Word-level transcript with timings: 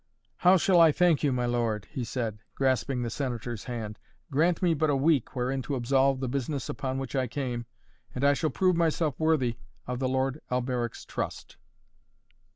"How 0.37 0.57
shall 0.57 0.79
I 0.81 0.91
thank 0.91 1.21
you, 1.21 1.31
my 1.31 1.45
lord!" 1.45 1.85
he 1.91 2.03
said, 2.03 2.39
grasping 2.55 3.03
the 3.03 3.11
Senator's 3.11 3.65
hand. 3.65 3.99
"Grant 4.31 4.63
me 4.63 4.73
but 4.73 4.89
a 4.89 4.95
week, 4.95 5.35
wherein 5.35 5.61
to 5.61 5.75
absolve 5.75 6.21
the 6.21 6.27
business 6.27 6.67
upon 6.69 6.97
which 6.97 7.15
I 7.15 7.27
came 7.27 7.67
and 8.15 8.23
I 8.23 8.33
shall 8.33 8.49
prove 8.49 8.75
myself 8.75 9.19
worthy 9.19 9.57
of 9.85 9.99
the 9.99 10.09
lord 10.09 10.41
Alberic's 10.49 11.05
trust!" 11.05 11.57